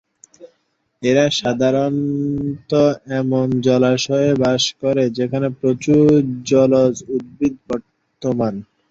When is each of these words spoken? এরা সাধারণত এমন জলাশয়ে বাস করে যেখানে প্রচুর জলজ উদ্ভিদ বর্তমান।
এরা 1.03 1.25
সাধারণত 1.39 2.71
এমন 3.19 3.47
জলাশয়ে 3.67 4.31
বাস 4.43 4.63
করে 4.81 5.03
যেখানে 5.17 5.47
প্রচুর 5.59 6.05
জলজ 6.49 6.95
উদ্ভিদ 7.15 7.53
বর্তমান। 7.67 8.53